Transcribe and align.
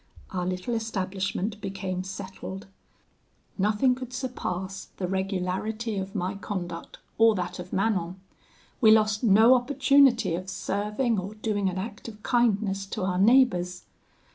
Our 0.31 0.47
little 0.47 0.73
establishment 0.73 1.61
became 1.61 2.03
settled: 2.03 2.65
nothing 3.59 3.93
could 3.93 4.13
surpass 4.13 4.85
the 4.97 5.07
regularity 5.07 5.97
of 5.99 6.15
my 6.15 6.33
conduct, 6.33 6.97
or 7.19 7.35
that 7.35 7.59
of 7.59 7.71
Manon; 7.71 8.19
we 8.81 8.89
lost 8.89 9.23
no 9.23 9.53
opportunity 9.53 10.33
of 10.33 10.49
serving 10.49 11.19
or 11.19 11.35
doing 11.35 11.69
an 11.69 11.77
act 11.77 12.07
of 12.07 12.23
kindness 12.23 12.87
to 12.87 13.03
our 13.03 13.19
neighbours. 13.19 13.83